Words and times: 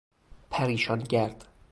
پریشان 0.49 0.99
گرد 0.99 1.45